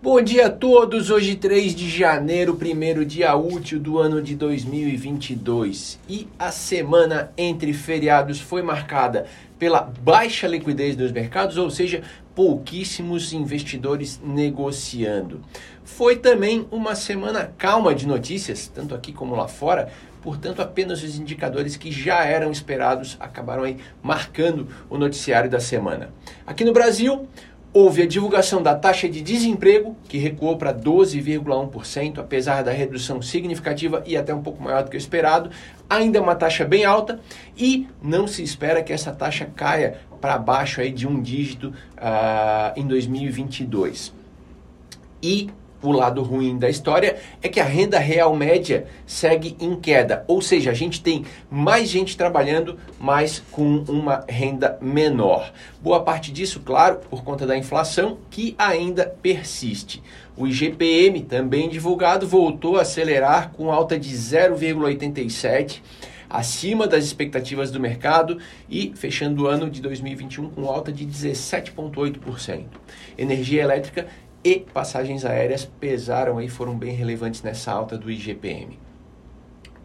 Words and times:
Bom 0.00 0.22
dia 0.22 0.46
a 0.46 0.50
todos, 0.50 1.10
hoje 1.10 1.34
3 1.34 1.74
de 1.74 1.90
janeiro, 1.90 2.54
primeiro 2.54 3.04
dia 3.04 3.34
útil 3.34 3.80
do 3.80 3.98
ano 3.98 4.22
de 4.22 4.36
2022 4.36 5.98
e 6.08 6.28
a 6.38 6.52
semana 6.52 7.32
entre 7.36 7.72
feriados 7.72 8.40
foi 8.40 8.62
marcada 8.62 9.26
pela 9.58 9.80
baixa 9.80 10.46
liquidez 10.46 10.94
dos 10.94 11.10
mercados, 11.10 11.56
ou 11.56 11.68
seja, 11.68 12.04
pouquíssimos 12.32 13.32
investidores 13.32 14.20
negociando. 14.22 15.40
Foi 15.82 16.14
também 16.14 16.68
uma 16.70 16.94
semana 16.94 17.52
calma 17.58 17.92
de 17.92 18.06
notícias, 18.06 18.68
tanto 18.68 18.94
aqui 18.94 19.12
como 19.12 19.34
lá 19.34 19.48
fora, 19.48 19.90
portanto, 20.22 20.62
apenas 20.62 21.02
os 21.02 21.18
indicadores 21.18 21.76
que 21.76 21.90
já 21.90 22.24
eram 22.24 22.52
esperados 22.52 23.16
acabaram 23.18 23.64
aí 23.64 23.78
marcando 24.00 24.68
o 24.88 24.96
noticiário 24.96 25.50
da 25.50 25.58
semana. 25.58 26.10
Aqui 26.46 26.64
no 26.64 26.72
Brasil, 26.72 27.26
Houve 27.72 28.02
a 28.02 28.06
divulgação 28.06 28.62
da 28.62 28.74
taxa 28.74 29.08
de 29.08 29.20
desemprego, 29.20 29.94
que 30.08 30.16
recuou 30.16 30.56
para 30.56 30.72
12,1%, 30.72 32.18
apesar 32.18 32.62
da 32.64 32.72
redução 32.72 33.20
significativa 33.20 34.02
e 34.06 34.16
até 34.16 34.34
um 34.34 34.42
pouco 34.42 34.62
maior 34.62 34.82
do 34.82 34.90
que 34.90 34.96
o 34.96 34.98
esperado. 34.98 35.50
Ainda 35.88 36.18
é 36.18 36.20
uma 36.20 36.34
taxa 36.34 36.64
bem 36.64 36.84
alta 36.84 37.20
e 37.56 37.86
não 38.02 38.26
se 38.26 38.42
espera 38.42 38.82
que 38.82 38.92
essa 38.92 39.12
taxa 39.12 39.46
caia 39.54 39.98
para 40.20 40.38
baixo 40.38 40.80
aí 40.80 40.90
de 40.90 41.06
um 41.06 41.20
dígito 41.20 41.68
uh, 41.68 42.72
em 42.74 42.86
2022. 42.86 44.14
E 45.22 45.50
o 45.82 45.92
lado 45.92 46.22
ruim 46.22 46.58
da 46.58 46.68
história 46.68 47.16
é 47.42 47.48
que 47.48 47.60
a 47.60 47.64
renda 47.64 47.98
real 47.98 48.34
média 48.34 48.86
segue 49.06 49.56
em 49.60 49.76
queda, 49.76 50.24
ou 50.26 50.42
seja, 50.42 50.70
a 50.70 50.74
gente 50.74 51.02
tem 51.02 51.24
mais 51.50 51.88
gente 51.88 52.16
trabalhando, 52.16 52.78
mas 52.98 53.42
com 53.50 53.84
uma 53.88 54.24
renda 54.28 54.78
menor. 54.80 55.52
Boa 55.80 56.02
parte 56.02 56.32
disso, 56.32 56.60
claro, 56.64 57.00
por 57.08 57.22
conta 57.22 57.46
da 57.46 57.56
inflação 57.56 58.18
que 58.30 58.54
ainda 58.58 59.06
persiste. 59.22 60.02
O 60.36 60.46
IGPM, 60.46 61.22
também 61.22 61.68
divulgado, 61.68 62.26
voltou 62.26 62.76
a 62.76 62.82
acelerar 62.82 63.50
com 63.50 63.72
alta 63.72 63.98
de 63.98 64.14
0,87 64.14 65.80
acima 66.28 66.86
das 66.86 67.04
expectativas 67.04 67.70
do 67.70 67.80
mercado 67.80 68.38
e 68.68 68.92
fechando 68.94 69.44
o 69.44 69.46
ano 69.46 69.70
de 69.70 69.80
2021 69.80 70.50
com 70.50 70.66
alta 70.66 70.92
de 70.92 71.06
17,8%. 71.06 72.64
Energia 73.16 73.62
elétrica 73.62 74.06
e 74.48 74.60
passagens 74.72 75.26
aéreas 75.26 75.66
pesaram 75.66 76.40
e 76.40 76.48
foram 76.48 76.74
bem 76.74 76.94
relevantes 76.94 77.42
nessa 77.42 77.70
alta 77.70 77.98
do 77.98 78.10
IGPM. 78.10 78.78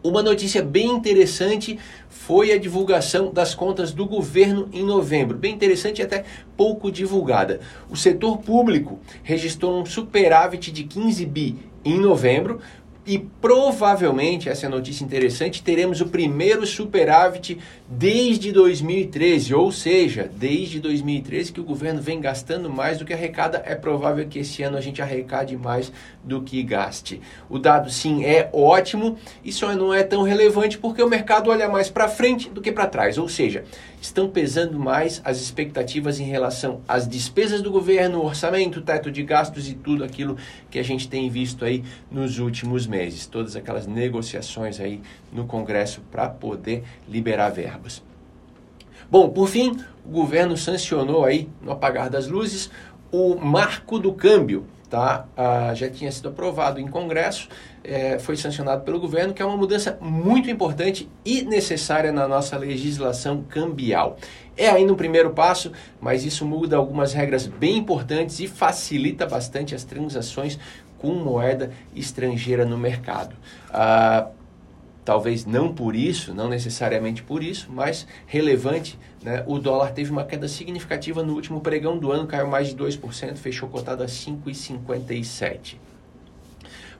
Uma 0.01 0.23
notícia 0.23 0.63
bem 0.63 0.89
interessante 0.89 1.77
foi 2.07 2.53
a 2.53 2.57
divulgação 2.57 3.31
das 3.31 3.53
contas 3.53 3.91
do 3.91 4.05
governo 4.05 4.69
em 4.71 4.83
novembro. 4.85 5.37
Bem 5.37 5.53
interessante 5.53 5.99
e 5.99 6.01
até 6.01 6.23
pouco 6.55 6.89
divulgada. 6.89 7.59
O 7.89 7.97
setor 7.97 8.37
público 8.37 8.99
registrou 9.21 9.81
um 9.81 9.85
superávit 9.85 10.71
de 10.71 10.83
15 10.83 11.25
bi 11.25 11.57
em 11.83 11.99
novembro, 11.99 12.59
e 13.05 13.19
provavelmente, 13.19 14.47
essa 14.47 14.65
é 14.65 14.69
notícia 14.69 15.03
interessante, 15.03 15.61
teremos 15.61 15.99
o 15.99 16.07
primeiro 16.07 16.65
superávit 16.65 17.59
desde 17.89 18.51
2013, 18.51 19.53
ou 19.53 19.71
seja, 19.71 20.31
desde 20.33 20.79
2013 20.79 21.51
que 21.51 21.59
o 21.59 21.65
governo 21.65 22.01
vem 22.01 22.21
gastando 22.21 22.69
mais 22.69 22.97
do 22.97 23.05
que 23.05 23.13
arrecada, 23.13 23.61
é 23.65 23.75
provável 23.75 24.25
que 24.27 24.39
esse 24.39 24.63
ano 24.63 24.77
a 24.77 24.81
gente 24.81 25.01
arrecade 25.01 25.57
mais 25.57 25.91
do 26.23 26.41
que 26.41 26.63
gaste. 26.63 27.19
O 27.49 27.59
dado 27.59 27.89
sim 27.89 28.23
é 28.23 28.49
ótimo, 28.53 29.17
isso 29.43 29.67
não 29.75 29.93
é 29.93 30.03
tão 30.03 30.23
relevante 30.23 30.77
porque 30.77 31.03
o 31.03 31.09
mercado 31.09 31.49
olha 31.49 31.67
mais 31.67 31.89
para 31.89 32.07
frente 32.07 32.49
do 32.49 32.61
que 32.61 32.71
para 32.71 32.87
trás, 32.87 33.17
ou 33.17 33.27
seja, 33.27 33.65
estão 34.01 34.29
pesando 34.29 34.79
mais 34.79 35.21
as 35.23 35.41
expectativas 35.41 36.19
em 36.19 36.25
relação 36.25 36.81
às 36.87 37.07
despesas 37.07 37.61
do 37.61 37.71
governo, 37.71 38.23
orçamento, 38.23 38.81
teto 38.81 39.11
de 39.11 39.23
gastos 39.23 39.69
e 39.69 39.73
tudo 39.73 40.03
aquilo 40.03 40.37
que 40.69 40.79
a 40.79 40.83
gente 40.83 41.07
tem 41.07 41.29
visto 41.29 41.63
aí 41.63 41.83
nos 42.11 42.39
últimos 42.39 42.85
meses, 42.85 42.92
todas 43.29 43.55
aquelas 43.55 43.87
negociações 43.87 44.79
aí 44.79 45.01
no 45.31 45.45
Congresso 45.45 46.01
para 46.11 46.29
poder 46.29 46.83
liberar 47.07 47.49
verbas. 47.49 48.01
Bom, 49.09 49.29
por 49.29 49.47
fim, 49.47 49.77
o 50.05 50.09
governo 50.09 50.57
sancionou 50.57 51.23
aí 51.25 51.49
no 51.61 51.71
apagar 51.71 52.09
das 52.09 52.27
luzes 52.27 52.69
o 53.11 53.35
marco 53.35 53.99
do 53.99 54.11
câmbio, 54.13 54.65
tá? 54.89 55.25
Ah, 55.37 55.73
já 55.75 55.89
tinha 55.89 56.11
sido 56.11 56.29
aprovado 56.29 56.79
em 56.79 56.87
Congresso, 56.87 57.47
é, 57.83 58.17
foi 58.17 58.35
sancionado 58.35 58.83
pelo 58.83 58.99
governo, 58.99 59.33
que 59.33 59.41
é 59.41 59.45
uma 59.45 59.57
mudança 59.57 59.97
muito 60.01 60.49
importante 60.49 61.09
e 61.23 61.43
necessária 61.43 62.11
na 62.11 62.27
nossa 62.27 62.57
legislação 62.57 63.43
cambial. 63.43 64.17
É 64.55 64.69
ainda 64.69 64.93
um 64.93 64.95
primeiro 64.95 65.31
passo, 65.31 65.71
mas 65.99 66.23
isso 66.23 66.45
muda 66.45 66.77
algumas 66.77 67.13
regras 67.13 67.45
bem 67.47 67.77
importantes 67.77 68.39
e 68.39 68.47
facilita 68.47 69.25
bastante 69.25 69.75
as 69.75 69.83
transações 69.83 70.59
com 71.03 71.15
moeda 71.15 71.69
estrangeira 71.93 72.65
no 72.65 72.77
mercado. 72.77 73.35
Ah, 73.69 74.29
talvez 75.03 75.45
não 75.45 75.73
por 75.73 75.97
isso, 75.97 76.33
não 76.33 76.47
necessariamente 76.47 77.21
por 77.21 77.43
isso, 77.43 77.67
mas 77.69 78.07
relevante, 78.25 78.97
né? 79.21 79.43
o 79.45 79.59
dólar 79.59 79.91
teve 79.91 80.09
uma 80.09 80.23
queda 80.23 80.47
significativa 80.47 81.21
no 81.21 81.33
último 81.33 81.59
pregão 81.59 81.97
do 81.97 82.09
ano, 82.09 82.25
caiu 82.25 82.47
mais 82.47 82.69
de 82.69 82.75
2%, 82.77 83.35
fechou 83.35 83.67
cotado 83.67 84.01
a 84.01 84.05
5,57. 84.05 85.75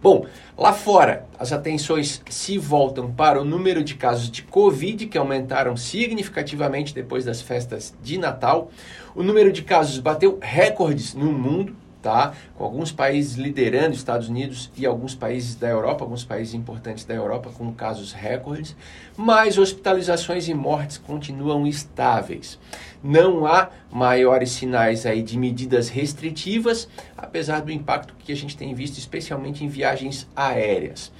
Bom, 0.01 0.25
lá 0.57 0.73
fora, 0.73 1.25
as 1.39 1.53
atenções 1.53 2.21
se 2.29 2.57
voltam 2.57 3.09
para 3.09 3.39
o 3.39 3.45
número 3.45 3.81
de 3.81 3.95
casos 3.95 4.29
de 4.29 4.43
Covid, 4.43 5.05
que 5.05 5.17
aumentaram 5.17 5.77
significativamente 5.77 6.93
depois 6.93 7.23
das 7.23 7.41
festas 7.41 7.93
de 8.03 8.17
Natal. 8.17 8.69
O 9.15 9.23
número 9.23 9.49
de 9.49 9.61
casos 9.61 9.97
bateu 9.99 10.39
recordes 10.41 11.13
no 11.13 11.31
mundo, 11.31 11.73
tá? 12.03 12.33
Com 12.55 12.65
alguns 12.65 12.91
países 12.91 13.35
liderando, 13.35 13.95
Estados 13.95 14.27
Unidos 14.27 14.69
e 14.75 14.85
alguns 14.85 15.15
países 15.15 15.55
da 15.55 15.69
Europa, 15.69 16.03
alguns 16.03 16.23
países 16.23 16.53
importantes 16.53 17.05
da 17.05 17.15
Europa 17.15 17.49
com 17.57 17.73
casos 17.73 18.11
recordes, 18.11 18.75
mas 19.15 19.57
hospitalizações 19.57 20.47
e 20.49 20.53
mortes 20.53 20.97
continuam 20.97 21.65
estáveis. 21.65 22.59
Não 23.01 23.45
há 23.45 23.69
maiores 23.91 24.51
sinais 24.51 25.05
aí 25.05 25.23
de 25.23 25.37
medidas 25.37 25.87
restritivas, 25.87 26.89
apesar 27.17 27.61
do 27.61 27.71
impacto 27.71 28.13
que 28.19 28.31
a 28.31 28.35
gente 28.35 28.57
tem 28.57 28.75
visto 28.75 28.97
especialmente 28.97 29.63
em 29.63 29.69
viagens 29.69 30.27
aéreas. 30.35 31.11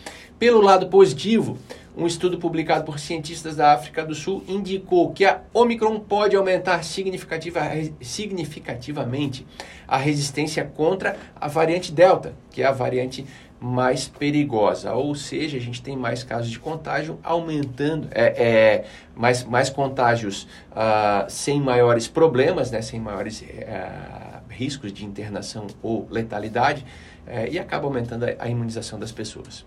Pelo 0.43 0.59
lado 0.59 0.87
positivo, 0.87 1.57
um 1.95 2.05
estudo 2.05 2.37
publicado 2.37 2.83
por 2.83 2.99
cientistas 2.99 3.55
da 3.55 3.71
África 3.71 4.03
do 4.03 4.13
Sul 4.13 4.43
indicou 4.45 5.13
que 5.13 5.23
a 5.23 5.39
Omicron 5.53 5.97
pode 6.01 6.35
aumentar 6.35 6.83
significativa, 6.83 7.61
significativamente 8.01 9.47
a 9.87 9.95
resistência 9.95 10.65
contra 10.65 11.15
a 11.33 11.47
variante 11.47 11.93
Delta, 11.93 12.33
que 12.51 12.61
é 12.61 12.65
a 12.65 12.73
variante 12.73 13.25
mais 13.57 14.09
perigosa. 14.09 14.91
Ou 14.91 15.15
seja, 15.15 15.55
a 15.55 15.61
gente 15.61 15.81
tem 15.81 15.95
mais 15.95 16.25
casos 16.25 16.51
de 16.51 16.59
contágio 16.59 17.17
aumentando, 17.23 18.09
é, 18.11 18.25
é 18.25 18.85
mais, 19.15 19.45
mais 19.45 19.69
contágios 19.69 20.43
uh, 20.73 21.23
sem 21.29 21.61
maiores 21.61 22.09
problemas, 22.09 22.69
né, 22.69 22.81
sem 22.81 22.99
maiores 22.99 23.39
uh, 23.39 24.32
riscos 24.53 24.93
de 24.93 25.05
internação 25.05 25.67
ou 25.81 26.07
letalidade 26.09 26.85
é, 27.25 27.49
e 27.49 27.59
acaba 27.59 27.85
aumentando 27.85 28.25
a, 28.25 28.35
a, 28.39 28.47
imunização 28.47 28.99
das 28.99 29.11
pessoas. 29.11 29.65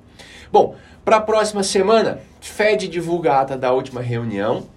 Bom, 0.52 0.76
para 1.04 1.16
a 1.16 1.20
próxima 1.20 1.62
semana, 1.62 2.20
Fed 2.40 2.88
divulga 2.88 3.32
a 3.32 3.40
ata 3.40 3.56
da 3.56 3.72
última 3.72 4.00
reunião, 4.00 4.68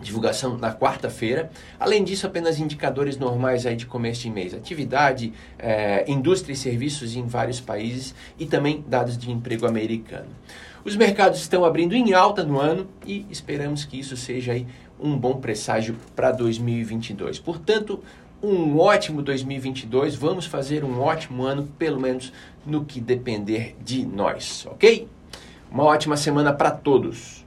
divulgação 0.00 0.56
na 0.56 0.72
quarta-feira. 0.72 1.50
Além 1.78 2.04
disso, 2.04 2.26
apenas 2.26 2.58
indicadores 2.58 3.16
normais 3.16 3.66
aí 3.66 3.76
de 3.76 3.86
começo 3.86 4.22
de 4.22 4.30
mês, 4.30 4.54
atividade, 4.54 5.32
é, 5.58 6.04
indústria 6.10 6.52
e 6.52 6.56
serviços 6.56 7.16
em 7.16 7.26
vários 7.26 7.60
países 7.60 8.14
e 8.38 8.46
também 8.46 8.84
dados 8.86 9.18
de 9.18 9.30
emprego 9.30 9.66
americano. 9.66 10.28
Os 10.84 10.96
mercados 10.96 11.40
estão 11.40 11.64
abrindo 11.64 11.94
em 11.94 12.14
alta 12.14 12.44
no 12.44 12.58
ano 12.58 12.88
e 13.04 13.26
esperamos 13.28 13.84
que 13.84 13.98
isso 13.98 14.16
seja 14.16 14.52
aí 14.52 14.66
um 15.00 15.16
bom 15.16 15.34
presságio 15.34 15.96
para 16.14 16.32
2022. 16.32 17.38
Portanto, 17.38 18.02
um 18.42 18.78
ótimo 18.78 19.22
2022. 19.22 20.14
Vamos 20.14 20.46
fazer 20.46 20.84
um 20.84 21.00
ótimo 21.00 21.44
ano, 21.44 21.68
pelo 21.78 22.00
menos 22.00 22.32
no 22.64 22.84
que 22.84 23.00
depender 23.00 23.76
de 23.82 24.04
nós, 24.06 24.66
ok? 24.70 25.08
Uma 25.70 25.84
ótima 25.84 26.16
semana 26.16 26.52
para 26.52 26.70
todos. 26.70 27.44